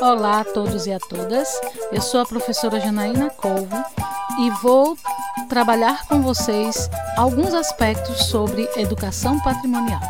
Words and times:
Olá 0.00 0.40
a 0.40 0.44
todos 0.44 0.86
e 0.86 0.92
a 0.92 0.98
todas. 0.98 1.60
Eu 1.92 2.00
sou 2.00 2.20
a 2.20 2.26
professora 2.26 2.80
Janaína 2.80 3.30
Colvo 3.30 3.76
e 4.40 4.50
vou 4.62 4.96
trabalhar 5.48 6.08
com 6.08 6.22
vocês 6.22 6.88
alguns 7.18 7.52
aspectos 7.52 8.26
sobre 8.26 8.68
educação 8.76 9.38
patrimonial. 9.42 10.00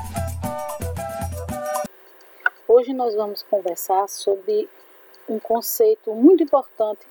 Hoje 2.69 2.93
nós 2.93 3.15
vamos 3.15 3.43
conversar 3.43 4.09
sobre 4.09 4.69
um 5.29 5.39
conceito 5.41 6.15
muito 6.15 6.43
importante 6.43 7.07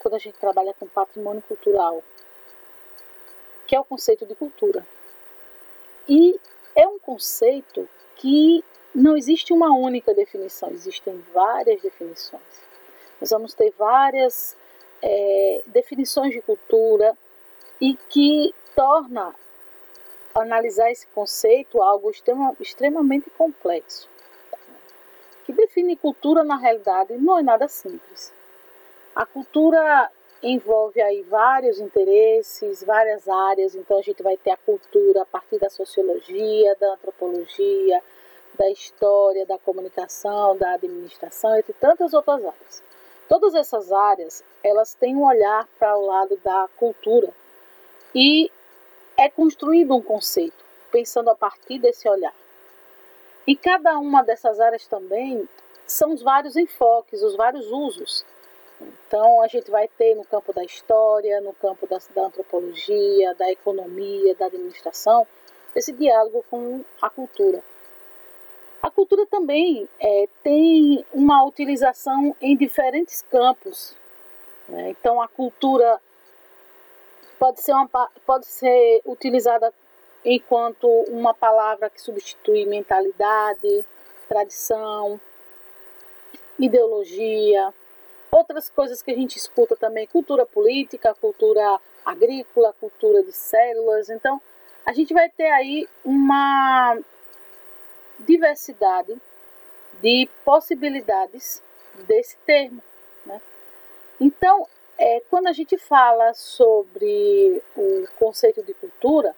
quando 0.00 0.14
a 0.14 0.18
gente 0.18 0.38
trabalha 0.38 0.74
com 0.78 0.86
patrimônio 0.86 1.42
cultural, 1.42 2.02
que 3.66 3.76
é 3.76 3.80
o 3.80 3.84
conceito 3.84 4.26
de 4.26 4.34
cultura. 4.34 4.86
E 6.08 6.38
é 6.74 6.86
um 6.86 6.98
conceito 6.98 7.88
que 8.16 8.64
não 8.94 9.16
existe 9.16 9.52
uma 9.52 9.74
única 9.74 10.14
definição, 10.14 10.70
existem 10.70 11.22
várias 11.32 11.80
definições. 11.82 12.42
Nós 13.20 13.30
vamos 13.30 13.54
ter 13.54 13.72
várias 13.76 14.56
é, 15.02 15.62
definições 15.66 16.32
de 16.32 16.40
cultura 16.40 17.16
e 17.80 17.94
que 18.08 18.54
torna 18.74 19.34
analisar 20.34 20.90
esse 20.90 21.06
conceito 21.08 21.82
algo 21.82 22.10
extrema, 22.10 22.56
extremamente 22.60 23.30
complexo. 23.30 24.08
Que 25.44 25.52
define 25.52 25.96
cultura 25.96 26.44
na 26.44 26.56
realidade 26.56 27.16
não 27.16 27.38
é 27.38 27.42
nada 27.42 27.68
simples. 27.68 28.32
A 29.14 29.26
cultura 29.26 30.10
envolve 30.42 31.00
aí 31.00 31.22
vários 31.22 31.80
interesses, 31.80 32.84
várias 32.84 33.28
áreas, 33.28 33.74
então 33.74 33.98
a 33.98 34.02
gente 34.02 34.22
vai 34.22 34.36
ter 34.36 34.50
a 34.50 34.56
cultura 34.56 35.22
a 35.22 35.26
partir 35.26 35.58
da 35.58 35.68
sociologia, 35.68 36.76
da 36.76 36.92
antropologia, 36.92 38.02
da 38.54 38.70
história, 38.70 39.46
da 39.46 39.58
comunicação, 39.58 40.56
da 40.56 40.72
administração, 40.72 41.56
entre 41.56 41.72
tantas 41.74 42.14
outras 42.14 42.44
áreas. 42.44 42.82
Todas 43.28 43.54
essas 43.54 43.92
áreas, 43.92 44.42
elas 44.62 44.94
têm 44.94 45.16
um 45.16 45.24
olhar 45.24 45.66
para 45.78 45.96
o 45.96 46.06
lado 46.06 46.36
da 46.42 46.68
cultura 46.76 47.32
e 48.14 48.50
é 49.16 49.28
construído 49.28 49.94
um 49.94 50.02
conceito, 50.02 50.64
pensando 50.90 51.28
a 51.28 51.34
partir 51.34 51.78
desse 51.78 52.08
olhar. 52.08 52.34
E 53.46 53.56
cada 53.56 53.98
uma 53.98 54.22
dessas 54.22 54.60
áreas 54.60 54.86
também 54.86 55.48
são 55.86 56.12
os 56.12 56.22
vários 56.22 56.56
enfoques, 56.56 57.22
os 57.22 57.34
vários 57.34 57.70
usos. 57.70 58.24
Então, 58.80 59.42
a 59.42 59.48
gente 59.48 59.70
vai 59.70 59.88
ter 59.88 60.14
no 60.14 60.24
campo 60.24 60.52
da 60.52 60.62
história, 60.62 61.40
no 61.40 61.52
campo 61.54 61.86
da, 61.86 61.98
da 62.14 62.26
antropologia, 62.26 63.34
da 63.34 63.50
economia, 63.50 64.34
da 64.34 64.46
administração, 64.46 65.26
esse 65.74 65.92
diálogo 65.92 66.44
com 66.50 66.84
a 67.02 67.10
cultura. 67.10 67.62
A 68.82 68.90
cultura 68.90 69.26
também 69.26 69.88
é, 70.00 70.28
tem 70.42 71.04
uma 71.12 71.44
utilização 71.44 72.34
em 72.40 72.56
diferentes 72.56 73.22
campos. 73.22 73.96
Né? 74.68 74.90
Então, 74.90 75.20
a 75.20 75.26
cultura 75.26 76.00
pode 77.38 77.60
ser, 77.60 77.72
uma, 77.72 77.88
pode 78.24 78.46
ser 78.46 79.02
utilizada 79.04 79.72
enquanto 80.24 80.86
uma 81.08 81.34
palavra 81.34 81.90
que 81.90 82.00
substitui 82.00 82.66
mentalidade, 82.66 83.84
tradição, 84.28 85.20
ideologia. 86.58 87.72
Outras 88.30 88.68
coisas 88.68 89.02
que 89.02 89.10
a 89.10 89.16
gente 89.16 89.36
escuta 89.36 89.74
também, 89.74 90.06
cultura 90.06 90.46
política, 90.46 91.14
cultura 91.14 91.80
agrícola, 92.04 92.74
cultura 92.78 93.22
de 93.22 93.32
células. 93.32 94.08
Então, 94.08 94.40
a 94.84 94.92
gente 94.92 95.12
vai 95.12 95.28
ter 95.30 95.50
aí 95.50 95.88
uma 96.04 96.96
diversidade 98.20 99.16
de 100.00 100.28
possibilidades 100.44 101.62
desse 102.06 102.36
termo. 102.38 102.82
Né? 103.24 103.40
Então, 104.20 104.66
é, 104.96 105.22
quando 105.30 105.46
a 105.46 105.52
gente 105.52 105.76
fala 105.78 106.34
sobre 106.34 107.62
o 107.76 108.06
conceito 108.18 108.62
de 108.62 108.74
cultura, 108.74 109.34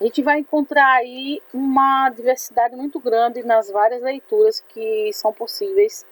a 0.00 0.04
gente 0.04 0.22
vai 0.22 0.38
encontrar 0.38 0.92
aí 0.94 1.40
uma 1.52 2.10
diversidade 2.10 2.74
muito 2.74 2.98
grande 2.98 3.42
nas 3.44 3.70
várias 3.70 4.02
leituras 4.02 4.60
que 4.60 5.12
são 5.12 5.32
possíveis 5.32 6.04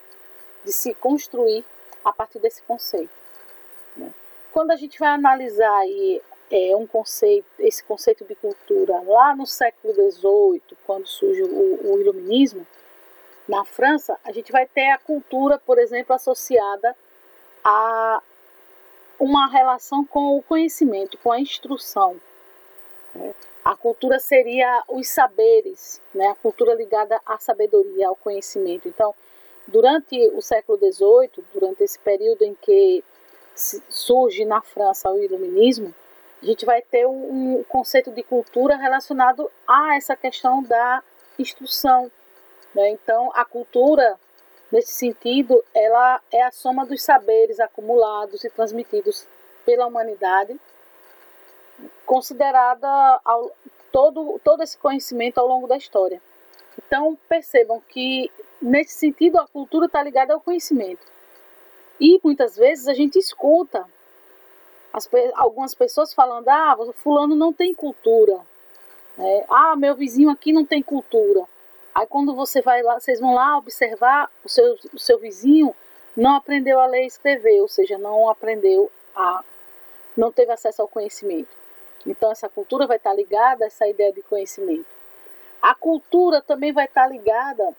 de 0.65 0.73
se 0.73 0.95
construir 0.95 1.65
a 2.05 2.13
partir 2.13 2.39
desse 2.39 2.63
conceito. 2.63 3.11
Né? 3.97 4.13
Quando 4.53 4.71
a 4.71 4.77
gente 4.77 4.99
vai 4.99 5.11
analisar 5.11 5.75
aí 5.79 6.23
é, 6.53 6.77
um 6.77 6.87
conceito, 6.87 7.47
esse 7.59 7.83
conceito 7.83 8.27
de 8.27 8.35
cultura 8.35 9.01
lá 9.07 9.35
no 9.35 9.47
século 9.47 9.95
XVIII, 9.95 10.63
quando 10.85 11.07
surge 11.07 11.43
o, 11.43 11.93
o 11.95 11.99
iluminismo, 11.99 12.67
na 13.49 13.65
França, 13.65 14.19
a 14.23 14.31
gente 14.31 14.53
vai 14.53 14.67
ter 14.67 14.91
a 14.91 14.99
cultura, 14.99 15.59
por 15.59 15.79
exemplo, 15.79 16.15
associada 16.15 16.95
a 17.65 18.23
uma 19.19 19.49
relação 19.49 20.05
com 20.05 20.37
o 20.37 20.43
conhecimento, 20.43 21.17
com 21.19 21.33
a 21.33 21.41
instrução. 21.41 22.21
Né? 23.15 23.35
A 23.65 23.75
cultura 23.75 24.19
seria 24.19 24.85
os 24.89 25.09
saberes, 25.09 26.03
né? 26.15 26.29
a 26.29 26.35
cultura 26.35 26.75
ligada 26.75 27.19
à 27.25 27.39
sabedoria, 27.39 28.09
ao 28.09 28.17
conhecimento. 28.17 28.89
Então, 28.89 29.15
durante 29.67 30.19
o 30.35 30.43
século 30.43 30.77
XVIII, 30.79 31.45
durante 31.55 31.83
esse 31.83 31.99
período 31.99 32.43
em 32.43 32.55
que 32.55 33.03
surge 33.55 34.45
na 34.45 34.61
França 34.61 35.11
o 35.11 35.23
iluminismo, 35.23 35.95
a 36.43 36.45
gente 36.45 36.67
vai 36.67 36.83
ter 36.83 37.07
um 37.07 37.63
conceito 37.69 38.11
de 38.11 38.23
cultura 38.25 38.77
relacionado 38.77 39.49
a 39.67 39.95
essa 39.97 40.17
questão 40.17 40.61
da 40.63 41.03
instrução. 41.39 42.11
Né? 42.75 42.91
Então, 42.91 43.31
a 43.33 43.45
cultura, 43.45 44.19
nesse 44.71 44.93
sentido, 44.93 45.63
ela 45.73 46.21
é 46.33 46.43
a 46.43 46.51
soma 46.51 46.85
dos 46.85 47.01
saberes 47.03 47.61
acumulados 47.61 48.43
e 48.43 48.51
transmitidos 48.51 49.27
pela 49.65 49.87
humanidade, 49.87 50.59
considerada 52.05 52.89
ao, 53.25 53.53
todo, 53.93 54.41
todo 54.43 54.65
esse 54.65 54.77
conhecimento 54.77 55.39
ao 55.39 55.47
longo 55.47 55.69
da 55.69 55.77
história. 55.77 56.21
Então, 56.77 57.17
percebam 57.29 57.81
que, 57.89 58.33
nesse 58.61 58.95
sentido, 58.95 59.39
a 59.39 59.47
cultura 59.47 59.87
está 59.87 60.03
ligada 60.03 60.35
ao 60.35 60.41
conhecimento. 60.41 61.07
E 62.01 62.19
muitas 62.25 62.57
vezes 62.57 62.89
a 62.89 62.95
gente 62.95 63.17
escuta 63.17 63.87
as, 64.93 65.09
algumas 65.35 65.75
pessoas 65.75 66.13
falando, 66.13 66.49
ah, 66.49 66.77
fulano 66.95 67.35
não 67.35 67.53
tem 67.53 67.75
cultura. 67.75 68.41
É, 69.19 69.45
ah, 69.49 69.77
meu 69.77 69.95
vizinho 69.95 70.31
aqui 70.31 70.53
não 70.53 70.65
tem 70.65 70.83
cultura. 70.83 71.47
Aí 71.95 72.07
quando 72.07 72.35
você 72.35 72.63
vai 72.63 72.83
lá, 72.83 72.99
vocês 72.99 73.21
vão 73.21 73.35
lá 73.35 73.59
observar, 73.59 74.31
o 74.45 74.49
seu, 74.49 74.77
o 74.93 74.99
seu 74.99 75.19
vizinho 75.19 75.75
não 76.17 76.37
aprendeu 76.37 76.81
a 76.81 76.87
ler 76.87 77.05
e 77.05 77.07
escrever, 77.07 77.61
ou 77.61 77.69
seja, 77.69 77.99
não 77.99 78.29
aprendeu 78.29 78.91
a. 79.15 79.45
não 80.17 80.33
teve 80.33 80.53
acesso 80.53 80.83
ao 80.83 80.89
conhecimento. 80.89 81.51
Então 82.07 82.31
essa 82.31 82.49
cultura 82.49 82.87
vai 82.87 82.97
estar 82.97 83.15
ligada 83.15 83.65
a 83.65 83.67
essa 83.67 83.87
ideia 83.87 84.13
de 84.13 84.23
conhecimento. 84.23 84.87
A 85.61 85.75
cultura 85.75 86.43
também 86.43 86.73
vai 86.73 86.87
estar 86.87 87.07
ligada 87.07 87.75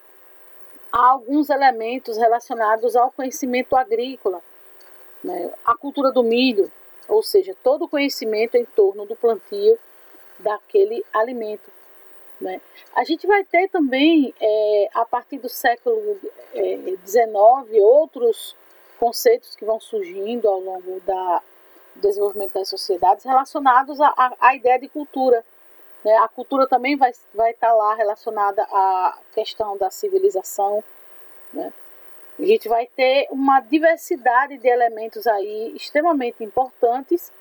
a 0.92 1.08
alguns 1.08 1.50
elementos 1.50 2.18
relacionados 2.18 2.96
ao 2.96 3.12
conhecimento 3.12 3.76
agrícola. 3.76 4.42
Né? 5.24 5.52
A 5.66 5.76
cultura 5.76 6.12
do 6.12 6.24
milho, 6.24 6.72
ou 7.08 7.22
seja, 7.22 7.56
todo 7.64 7.86
o 7.86 7.90
conhecimento 7.90 8.56
em 8.56 8.66
torno 8.66 9.06
do 9.06 9.16
plantio 9.16 9.78
daquele 10.40 11.04
alimento. 11.14 11.72
Né? 12.40 12.60
A 12.96 13.04
gente 13.04 13.26
vai 13.26 13.44
ter 13.44 13.70
também, 13.70 14.34
é, 14.40 14.90
a 14.94 15.06
partir 15.06 15.38
do 15.38 15.50
século 15.50 16.20
XIX, 17.06 17.26
é, 17.26 17.82
outros 17.82 18.56
conceitos 19.00 19.56
que 19.56 19.66
vão 19.66 19.80
surgindo 19.80 20.48
ao 20.48 20.60
longo 20.60 21.00
da, 21.02 21.42
do 21.96 22.02
desenvolvimento 22.02 22.54
das 22.54 22.70
sociedades 22.70 23.24
relacionados 23.24 24.00
à, 24.02 24.56
ideia 24.56 24.80
de 24.80 24.90
cultura. 24.90 25.44
Né? 26.04 26.16
A 26.18 26.28
cultura 26.28 26.68
também 26.68 26.96
vai, 26.96 27.12
vai 27.34 27.52
estar 27.52 27.74
lá 27.74 27.96
relacionada 27.96 28.64
à 28.64 29.18
questão 29.34 29.78
da 29.78 29.90
civilização. 29.90 30.84
Né? 31.52 31.72
A 32.40 32.44
gente 32.44 32.68
vai 32.68 32.88
ter 32.88 33.28
uma 33.30 33.60
diversidade 33.60 34.58
de 34.58 34.68
elementos 34.68 35.28
aí 35.28 35.74
extremamente 35.76 36.44
importantes 36.44 37.32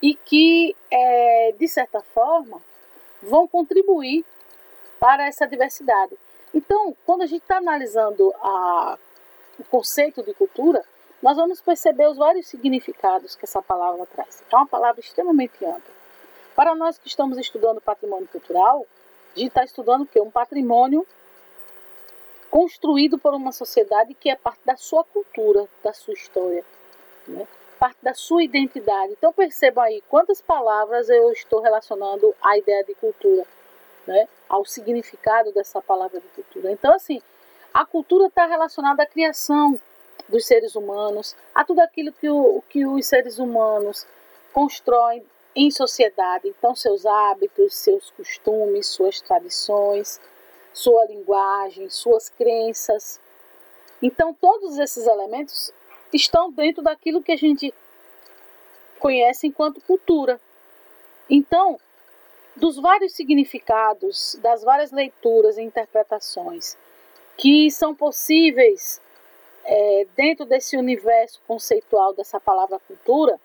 e 0.00 0.14
que, 0.14 0.76
é, 0.90 1.54
de 1.56 1.68
certa 1.68 2.00
forma, 2.00 2.60
vão 3.22 3.46
contribuir 3.46 4.24
para 4.98 5.26
essa 5.26 5.46
diversidade. 5.46 6.16
Então, 6.52 6.94
quando 7.06 7.22
a 7.22 7.26
gente 7.26 7.42
está 7.42 7.58
analisando 7.58 8.34
a, 8.40 8.98
o 9.58 9.64
conceito 9.64 10.22
de 10.22 10.34
cultura, 10.34 10.84
nós 11.22 11.36
vamos 11.36 11.60
perceber 11.60 12.08
os 12.08 12.18
vários 12.18 12.48
significados 12.48 13.36
que 13.36 13.44
essa 13.44 13.62
palavra 13.62 14.04
traz. 14.06 14.42
É 14.50 14.56
uma 14.56 14.66
palavra 14.66 15.00
extremamente 15.00 15.64
ampla. 15.64 15.94
Para 16.54 16.74
nós 16.74 16.98
que 16.98 17.06
estamos 17.06 17.38
estudando 17.38 17.80
patrimônio 17.80 18.28
cultural, 18.28 18.84
a 19.34 19.38
gente 19.38 19.48
está 19.48 19.64
estudando 19.64 20.02
o 20.02 20.06
quê? 20.06 20.20
Um 20.20 20.30
patrimônio 20.30 21.06
construído 22.52 23.18
por 23.18 23.32
uma 23.32 23.50
sociedade 23.50 24.12
que 24.12 24.28
é 24.28 24.36
parte 24.36 24.60
da 24.62 24.76
sua 24.76 25.02
cultura, 25.04 25.66
da 25.82 25.94
sua 25.94 26.12
história, 26.12 26.62
né? 27.26 27.48
parte 27.78 27.96
da 28.02 28.12
sua 28.12 28.44
identidade. 28.44 29.14
Então 29.14 29.32
percebam 29.32 29.82
aí 29.82 30.02
quantas 30.06 30.42
palavras 30.42 31.08
eu 31.08 31.32
estou 31.32 31.62
relacionando 31.62 32.34
à 32.42 32.58
ideia 32.58 32.84
de 32.84 32.94
cultura, 32.94 33.46
né? 34.06 34.28
ao 34.50 34.66
significado 34.66 35.50
dessa 35.50 35.80
palavra 35.80 36.20
de 36.20 36.28
cultura. 36.28 36.70
Então 36.70 36.94
assim, 36.94 37.22
a 37.72 37.86
cultura 37.86 38.26
está 38.26 38.44
relacionada 38.44 39.02
à 39.02 39.06
criação 39.06 39.80
dos 40.28 40.44
seres 40.44 40.76
humanos, 40.76 41.34
a 41.54 41.64
tudo 41.64 41.80
aquilo 41.80 42.12
que, 42.12 42.28
o, 42.28 42.62
que 42.68 42.84
os 42.84 43.06
seres 43.06 43.38
humanos 43.38 44.06
constroem 44.52 45.24
em 45.56 45.70
sociedade. 45.70 46.48
Então, 46.48 46.74
seus 46.74 47.06
hábitos, 47.06 47.74
seus 47.74 48.10
costumes, 48.10 48.88
suas 48.88 49.22
tradições, 49.22 50.20
sua 50.72 51.04
linguagem, 51.06 51.88
suas 51.88 52.28
crenças. 52.28 53.20
Então, 54.00 54.34
todos 54.34 54.78
esses 54.78 55.06
elementos 55.06 55.72
estão 56.12 56.50
dentro 56.50 56.82
daquilo 56.82 57.22
que 57.22 57.32
a 57.32 57.36
gente 57.36 57.72
conhece 58.98 59.46
enquanto 59.46 59.80
cultura. 59.80 60.40
Então, 61.28 61.78
dos 62.54 62.76
vários 62.76 63.14
significados, 63.14 64.38
das 64.42 64.62
várias 64.62 64.92
leituras 64.92 65.56
e 65.56 65.62
interpretações 65.62 66.76
que 67.36 67.70
são 67.70 67.94
possíveis 67.94 69.00
é, 69.64 70.06
dentro 70.14 70.44
desse 70.44 70.76
universo 70.76 71.40
conceitual 71.46 72.12
dessa 72.12 72.38
palavra 72.38 72.78
cultura, 72.80 73.40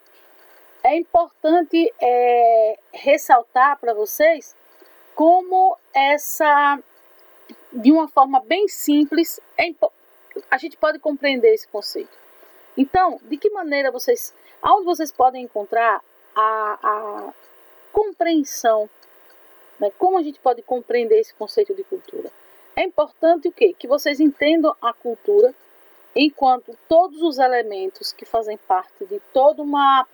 é 0.84 0.96
importante 0.96 1.92
é, 2.02 2.80
ressaltar 2.94 3.80
para 3.80 3.94
vocês 3.94 4.56
como 5.16 5.78
essa, 5.94 6.80
de 7.78 7.92
uma 7.92 8.08
forma 8.08 8.40
bem 8.40 8.68
simples, 8.68 9.40
é, 9.56 9.70
a 10.50 10.58
gente 10.58 10.76
pode 10.78 10.98
compreender 10.98 11.54
esse 11.54 11.68
conceito. 11.68 12.18
Então, 12.76 13.20
de 13.24 13.38
que 13.38 13.52
maneira 13.52 13.92
vocês, 13.92 14.34
aonde 14.62 14.86
vocês 14.86 15.12
podem 15.12 15.44
encontrar 15.44 16.04
a, 16.36 16.80
a 16.82 17.34
compreensão, 17.94 18.90
né? 19.80 19.92
como 19.98 20.18
a 20.18 20.24
gente 20.24 20.40
pode 20.40 20.64
compreender 20.64 21.20
esse 21.20 21.34
conceito 21.36 21.76
de 21.76 21.84
cultura? 21.84 22.32
É 22.76 22.84
importante 22.84 23.48
o 23.48 23.52
quê? 23.52 23.76
Que 23.78 23.88
vocês 23.88 24.20
entendam 24.20 24.76
a 24.82 24.92
cultura 24.92 25.54
enquanto 26.16 26.76
todos 26.90 27.22
os 27.22 27.38
elementos 27.38 28.12
que 28.12 28.26
fazem 28.26 28.58
parte 28.58 29.06
de 29.06 29.20
toda 29.32 29.62
uma 29.62 30.08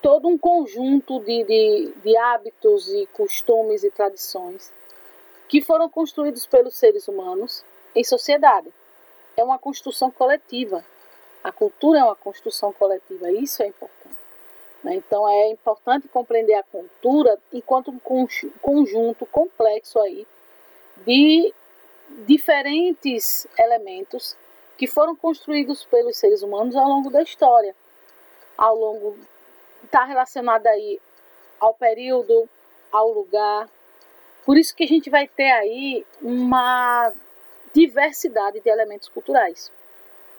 todo 0.00 0.28
um 0.28 0.38
conjunto 0.38 1.18
de, 1.20 1.42
de, 1.42 1.92
de 2.04 2.16
hábitos 2.16 2.88
e 2.88 3.06
costumes 3.06 3.82
e 3.82 3.90
tradições 3.90 4.72
que 5.48 5.60
foram 5.62 5.88
construídos 5.88 6.46
pelos 6.46 6.74
seres 6.76 7.08
humanos 7.08 7.64
em 7.94 8.04
sociedade. 8.04 8.72
É 9.36 9.42
uma 9.42 9.58
construção 9.58 10.10
coletiva. 10.10 10.84
A 11.42 11.50
cultura 11.52 12.00
é 12.00 12.04
uma 12.04 12.16
construção 12.16 12.72
coletiva, 12.72 13.30
isso 13.30 13.62
é 13.62 13.68
importante. 13.68 14.18
Né? 14.82 14.96
Então 14.96 15.28
é 15.28 15.48
importante 15.50 16.08
compreender 16.08 16.54
a 16.54 16.62
cultura 16.62 17.38
enquanto 17.52 17.90
um 17.90 18.00
conjunto 18.60 19.26
complexo 19.26 19.98
aí 20.00 20.26
de 21.06 21.54
diferentes 22.26 23.46
elementos 23.58 24.36
que 24.76 24.86
foram 24.86 25.14
construídos 25.14 25.84
pelos 25.84 26.16
seres 26.16 26.42
humanos 26.42 26.76
ao 26.76 26.86
longo 26.86 27.10
da 27.10 27.22
história, 27.22 27.74
ao 28.56 28.76
longo 28.76 29.18
está 29.84 30.04
relacionada 30.04 30.68
aí 30.68 31.00
ao 31.60 31.74
período, 31.74 32.48
ao 32.90 33.10
lugar. 33.10 33.68
Por 34.48 34.56
isso 34.56 34.74
que 34.74 34.84
a 34.84 34.86
gente 34.88 35.10
vai 35.10 35.28
ter 35.28 35.50
aí 35.50 36.06
uma 36.22 37.12
diversidade 37.74 38.60
de 38.60 38.70
elementos 38.70 39.06
culturais. 39.06 39.70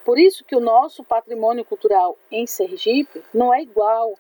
Por 0.04 0.18
isso 0.18 0.44
que 0.44 0.56
o 0.56 0.60
nosso 0.60 1.04
patrimônio 1.04 1.64
cultural 1.64 2.18
em 2.32 2.48
Sergipe 2.48 3.24
não 3.32 3.54
é 3.54 3.62
igual 3.62 4.18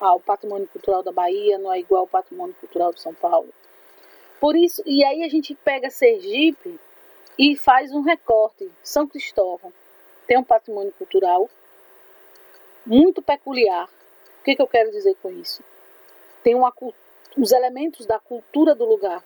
ao 0.00 0.18
patrimônio 0.18 0.66
cultural 0.68 1.02
da 1.02 1.12
Bahia, 1.12 1.58
não 1.58 1.70
é 1.70 1.78
igual 1.78 2.04
ao 2.04 2.08
patrimônio 2.08 2.56
cultural 2.58 2.94
de 2.94 3.02
São 3.02 3.12
Paulo. 3.12 3.52
Por 4.40 4.56
isso, 4.56 4.82
e 4.86 5.04
aí 5.04 5.22
a 5.22 5.28
gente 5.28 5.54
pega 5.54 5.90
Sergipe 5.90 6.80
e 7.38 7.54
faz 7.56 7.92
um 7.92 8.00
recorte. 8.00 8.70
São 8.82 9.06
Cristóvão 9.06 9.70
tem 10.26 10.38
um 10.38 10.44
patrimônio 10.44 10.94
cultural 10.96 11.50
muito 12.86 13.20
peculiar, 13.20 13.90
que, 14.46 14.54
que 14.54 14.62
eu 14.62 14.68
quero 14.68 14.92
dizer 14.92 15.16
com 15.20 15.28
isso? 15.28 15.60
Tem 16.44 16.54
uma, 16.54 16.72
os 17.36 17.52
elementos 17.52 18.06
da 18.06 18.18
cultura 18.18 18.74
do 18.74 18.84
lugar, 18.84 19.22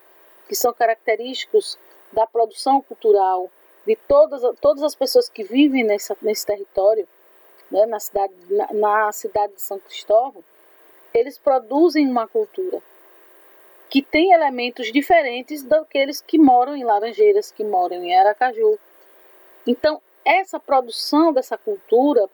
que 0.48 0.54
são 0.54 0.72
característicos 0.72 1.78
da 2.12 2.26
produção 2.26 2.82
cultural 2.82 3.50
de 3.86 3.96
todas, 3.96 4.42
todas 4.60 4.82
as 4.82 4.94
pessoas 4.94 5.28
que 5.28 5.44
vivem 5.44 5.84
nessa, 5.84 6.16
nesse 6.20 6.44
território, 6.44 7.08
né, 7.70 7.86
na, 7.86 8.00
cidade, 8.00 8.34
na, 8.48 8.72
na 8.72 9.12
cidade 9.12 9.54
de 9.54 9.62
São 9.62 9.78
Cristóvão, 9.78 10.42
eles 11.14 11.38
produzem 11.38 12.08
uma 12.08 12.26
cultura 12.26 12.82
que 13.88 14.02
tem 14.02 14.32
elementos 14.32 14.92
diferentes 14.92 15.62
daqueles 15.62 16.20
que 16.20 16.38
moram 16.38 16.76
em 16.76 16.84
Laranjeiras, 16.84 17.50
que 17.50 17.64
moram 17.64 18.02
em 18.04 18.16
Aracaju. 18.16 18.78
Então, 19.66 20.00
essa 20.24 20.60
produção 20.60 21.32
dessa 21.32 21.58
cultura 21.58 22.28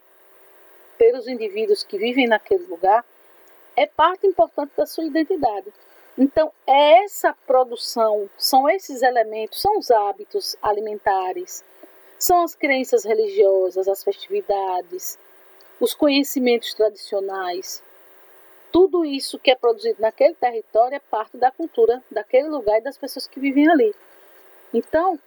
pelos 0.99 1.27
indivíduos 1.27 1.83
que 1.83 1.99
vivem 1.99 2.27
naquele 2.27 2.65
lugar 2.65 3.05
é 3.77 3.87
parte 3.87 4.27
importante 4.27 4.73
da 4.77 4.87
sua 4.87 5.05
identidade. 5.05 5.73
Então, 6.19 6.51
é 6.67 7.05
essa 7.05 7.35
produção, 7.47 8.29
são 8.39 8.69
esses 8.69 9.03
elementos, 9.03 9.61
são 9.61 9.79
os 9.79 9.91
hábitos 9.91 10.57
alimentares, 10.63 11.63
são 12.19 12.43
as 12.43 12.55
crenças 12.55 13.05
religiosas, 13.05 13.87
as 13.87 14.03
festividades, 14.03 15.19
os 15.79 15.93
conhecimentos 15.93 16.73
tradicionais. 16.73 17.83
Tudo 18.73 19.05
isso 19.05 19.39
que 19.39 19.51
é 19.51 19.55
produzido 19.55 20.01
naquele 20.01 20.35
território 20.35 20.97
é 20.97 21.01
parte 21.01 21.37
da 21.37 21.51
cultura 21.51 22.03
daquele 22.11 22.49
lugar 22.49 22.79
e 22.79 22.83
das 22.83 22.97
pessoas 22.97 23.27
que 23.27 23.39
vivem 23.39 23.69
ali. 23.69 23.95
Então, 24.73 25.19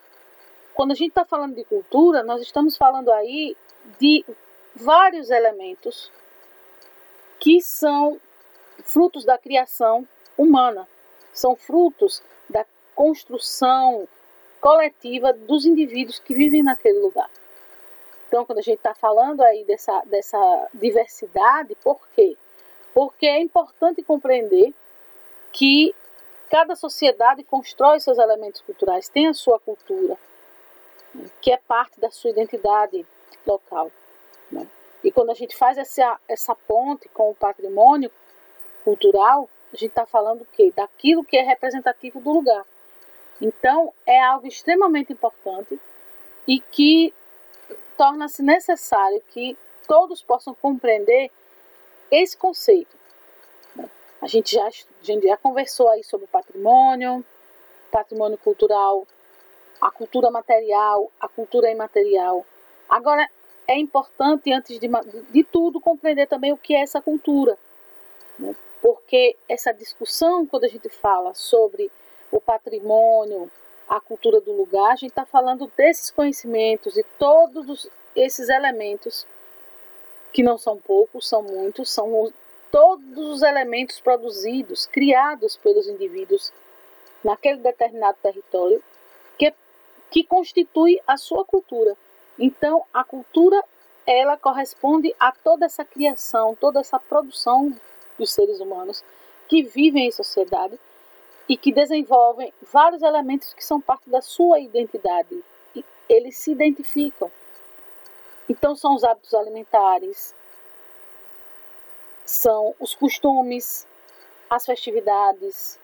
quando 0.73 0.91
a 0.91 0.95
gente 0.95 1.09
está 1.09 1.23
falando 1.23 1.55
de 1.55 1.63
cultura, 1.63 2.23
nós 2.23 2.41
estamos 2.41 2.75
falando 2.75 3.11
aí 3.11 3.55
de 3.99 4.25
vários 4.75 5.29
elementos 5.29 6.11
que 7.39 7.61
são 7.61 8.19
frutos 8.83 9.25
da 9.25 9.37
criação 9.37 10.07
humana, 10.37 10.87
são 11.33 11.55
frutos 11.55 12.21
da 12.49 12.65
construção 12.95 14.07
coletiva 14.59 15.31
dos 15.33 15.65
indivíduos 15.65 16.19
que 16.19 16.33
vivem 16.33 16.63
naquele 16.63 16.99
lugar. 16.99 17.29
Então, 18.27 18.45
quando 18.45 18.59
a 18.59 18.61
gente 18.61 18.77
está 18.77 18.93
falando 18.93 19.41
aí 19.41 19.63
dessa, 19.63 20.01
dessa 20.05 20.67
diversidade, 20.73 21.75
por 21.83 22.07
quê? 22.09 22.37
Porque 22.93 23.25
é 23.25 23.39
importante 23.39 24.03
compreender 24.03 24.73
que 25.51 25.95
cada 26.49 26.75
sociedade 26.75 27.43
constrói 27.43 27.99
seus 27.99 28.17
elementos 28.17 28.61
culturais, 28.61 29.09
tem 29.09 29.27
a 29.27 29.33
sua 29.33 29.59
cultura, 29.59 30.17
que 31.41 31.51
é 31.51 31.57
parte 31.57 31.99
da 31.99 32.11
sua 32.11 32.29
identidade 32.29 33.05
local. 33.45 33.91
Né? 34.51 34.67
E 35.03 35.11
quando 35.11 35.31
a 35.31 35.35
gente 35.35 35.55
faz 35.55 35.77
essa, 35.77 36.19
essa 36.27 36.55
ponte 36.55 37.07
com 37.09 37.31
o 37.31 37.35
patrimônio 37.35 38.11
cultural, 38.89 39.47
a 39.71 39.75
gente 39.75 39.91
está 39.91 40.05
falando 40.05 40.41
o 40.41 40.47
quê? 40.51 40.73
Daquilo 40.75 41.23
que 41.23 41.37
é 41.37 41.43
representativo 41.43 42.19
do 42.19 42.31
lugar. 42.31 42.65
Então, 43.39 43.93
é 44.05 44.19
algo 44.19 44.47
extremamente 44.47 45.13
importante 45.13 45.79
e 46.47 46.59
que 46.59 47.13
torna-se 47.95 48.41
necessário 48.41 49.21
que 49.29 49.55
todos 49.87 50.23
possam 50.23 50.55
compreender 50.55 51.29
esse 52.09 52.35
conceito. 52.35 52.97
A 54.21 54.27
gente 54.27 54.55
já, 54.55 54.65
a 54.65 54.71
gente 55.03 55.27
já 55.27 55.37
conversou 55.37 55.87
aí 55.89 56.03
sobre 56.03 56.25
o 56.25 56.29
patrimônio, 56.29 57.23
patrimônio 57.91 58.39
cultural, 58.39 59.05
a 59.79 59.91
cultura 59.91 60.31
material, 60.31 61.11
a 61.19 61.27
cultura 61.27 61.69
imaterial. 61.69 62.43
Agora, 62.89 63.29
é 63.67 63.77
importante, 63.77 64.51
antes 64.51 64.79
de, 64.79 64.89
de 65.29 65.43
tudo, 65.43 65.79
compreender 65.79 66.27
também 66.27 66.51
o 66.51 66.57
que 66.57 66.73
é 66.73 66.81
essa 66.81 66.99
cultura. 66.99 67.55
Né? 68.37 68.55
Porque 68.81 69.35
essa 69.47 69.71
discussão, 69.73 70.45
quando 70.45 70.63
a 70.63 70.69
gente 70.69 70.89
fala 70.89 71.33
sobre 71.33 71.91
o 72.31 72.39
patrimônio, 72.39 73.51
a 73.87 73.99
cultura 73.99 74.39
do 74.39 74.51
lugar, 74.51 74.91
a 74.91 74.95
gente 74.95 75.09
está 75.09 75.25
falando 75.25 75.71
desses 75.75 76.11
conhecimentos 76.11 76.95
e 76.95 77.03
todos 77.17 77.89
esses 78.15 78.49
elementos, 78.49 79.25
que 80.31 80.43
não 80.43 80.57
são 80.57 80.77
poucos, 80.77 81.27
são 81.27 81.41
muitos, 81.41 81.91
são 81.91 82.31
todos 82.71 83.17
os 83.17 83.41
elementos 83.41 83.99
produzidos, 83.99 84.85
criados 84.85 85.57
pelos 85.57 85.87
indivíduos 85.87 86.53
naquele 87.23 87.57
determinado 87.57 88.17
território, 88.21 88.81
que, 89.37 89.51
que 90.11 90.23
constitui 90.23 91.01
a 91.07 91.17
sua 91.17 91.43
cultura. 91.43 91.97
Então, 92.37 92.85
a 92.93 93.03
cultura 93.03 93.61
ela 94.05 94.37
corresponde 94.37 95.15
a 95.19 95.31
toda 95.31 95.65
essa 95.65 95.83
criação, 95.83 96.55
toda 96.55 96.79
essa 96.79 96.99
produção 96.99 97.75
dos 98.19 98.31
seres 98.31 98.59
humanos 98.59 99.03
que 99.47 99.63
vivem 99.63 100.07
em 100.07 100.11
sociedade 100.11 100.79
e 101.47 101.57
que 101.57 101.73
desenvolvem 101.73 102.53
vários 102.61 103.01
elementos 103.01 103.55
que 103.55 103.65
são 103.65 103.81
parte 103.81 104.07
da 104.07 104.21
sua 104.21 104.59
identidade. 104.59 105.43
E 105.75 105.83
eles 106.07 106.37
se 106.37 106.51
identificam. 106.51 107.31
Então, 108.47 108.75
são 108.75 108.93
os 108.93 109.03
hábitos 109.03 109.33
alimentares, 109.33 110.35
são 112.23 112.75
os 112.79 112.93
costumes, 112.93 113.87
as 114.47 114.65
festividades, 114.65 115.79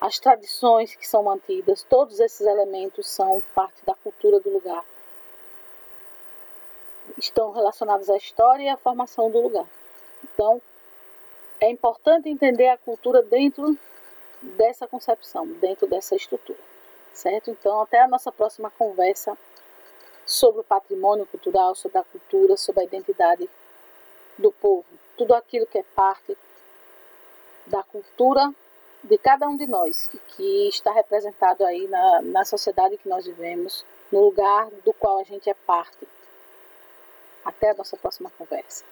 as 0.00 0.18
tradições 0.18 0.94
que 0.94 1.06
são 1.06 1.22
mantidas, 1.22 1.82
todos 1.82 2.18
esses 2.20 2.40
elementos 2.40 3.06
são 3.06 3.42
parte 3.54 3.84
da 3.84 3.94
cultura 3.94 4.40
do 4.40 4.50
lugar. 4.50 4.84
estão 7.18 7.50
relacionadas 7.50 8.08
à 8.08 8.16
história 8.16 8.64
e 8.64 8.68
à 8.68 8.76
formação 8.76 9.30
do 9.30 9.40
lugar. 9.40 9.66
Então, 10.24 10.62
é 11.62 11.70
importante 11.70 12.28
entender 12.28 12.66
a 12.66 12.76
cultura 12.76 13.22
dentro 13.22 13.78
dessa 14.42 14.84
concepção, 14.84 15.46
dentro 15.46 15.86
dessa 15.86 16.16
estrutura, 16.16 16.58
certo? 17.12 17.52
Então, 17.52 17.80
até 17.80 18.00
a 18.00 18.08
nossa 18.08 18.32
próxima 18.32 18.68
conversa 18.68 19.38
sobre 20.26 20.62
o 20.62 20.64
patrimônio 20.64 21.24
cultural, 21.24 21.76
sobre 21.76 21.98
a 21.98 22.02
cultura, 22.02 22.56
sobre 22.56 22.80
a 22.80 22.84
identidade 22.84 23.48
do 24.36 24.50
povo, 24.50 24.84
tudo 25.16 25.34
aquilo 25.34 25.64
que 25.64 25.78
é 25.78 25.84
parte 25.94 26.36
da 27.64 27.84
cultura 27.84 28.52
de 29.04 29.16
cada 29.16 29.48
um 29.48 29.56
de 29.56 29.68
nós 29.68 30.10
e 30.12 30.18
que 30.18 30.68
está 30.68 30.92
representado 30.92 31.64
aí 31.64 31.86
na, 31.86 32.22
na 32.22 32.44
sociedade 32.44 32.98
que 32.98 33.08
nós 33.08 33.24
vivemos, 33.24 33.86
no 34.10 34.20
lugar 34.20 34.68
do 34.84 34.92
qual 34.92 35.20
a 35.20 35.22
gente 35.22 35.48
é 35.48 35.54
parte. 35.54 36.08
Até 37.44 37.70
a 37.70 37.74
nossa 37.74 37.96
próxima 37.96 38.30
conversa. 38.36 38.84